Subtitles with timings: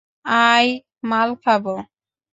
[0.45, 0.67] I,
[1.03, 1.75] মাল খাবো।